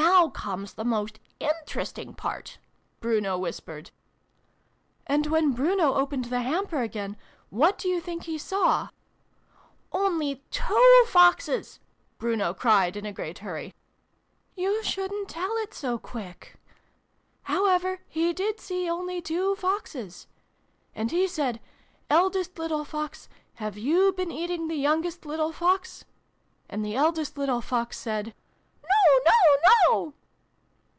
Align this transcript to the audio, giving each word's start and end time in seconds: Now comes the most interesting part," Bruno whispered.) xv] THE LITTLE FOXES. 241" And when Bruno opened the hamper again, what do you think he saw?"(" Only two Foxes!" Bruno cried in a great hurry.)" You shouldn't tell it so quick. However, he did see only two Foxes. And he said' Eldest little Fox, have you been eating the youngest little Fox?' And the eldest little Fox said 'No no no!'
Now 0.10 0.30
comes 0.30 0.74
the 0.74 0.84
most 0.84 1.20
interesting 1.40 2.14
part," 2.14 2.56
Bruno 3.00 3.36
whispered.) 3.38 3.90
xv] 5.10 5.24
THE 5.24 5.28
LITTLE 5.30 5.30
FOXES. 5.50 5.56
241" 5.56 5.74
And 5.76 5.76
when 5.76 5.76
Bruno 5.76 5.94
opened 5.94 6.24
the 6.26 6.40
hamper 6.40 6.80
again, 6.80 7.16
what 7.50 7.76
do 7.76 7.88
you 7.88 8.00
think 8.00 8.22
he 8.22 8.38
saw?"(" 8.38 8.88
Only 9.92 10.42
two 10.50 11.04
Foxes!" 11.06 11.80
Bruno 12.18 12.54
cried 12.54 12.96
in 12.96 13.04
a 13.04 13.12
great 13.12 13.40
hurry.)" 13.40 13.74
You 14.56 14.82
shouldn't 14.82 15.28
tell 15.28 15.54
it 15.58 15.74
so 15.74 15.98
quick. 15.98 16.54
However, 17.42 18.00
he 18.08 18.32
did 18.32 18.58
see 18.58 18.88
only 18.88 19.20
two 19.20 19.54
Foxes. 19.54 20.26
And 20.94 21.10
he 21.10 21.26
said' 21.28 21.60
Eldest 22.08 22.58
little 22.58 22.86
Fox, 22.86 23.28
have 23.54 23.76
you 23.76 24.12
been 24.12 24.32
eating 24.32 24.68
the 24.68 24.76
youngest 24.76 25.26
little 25.26 25.52
Fox?' 25.52 26.06
And 26.70 26.82
the 26.84 26.96
eldest 26.96 27.36
little 27.36 27.60
Fox 27.60 27.98
said 27.98 28.34
'No 28.82 29.24
no 29.24 29.94
no!' 29.94 30.14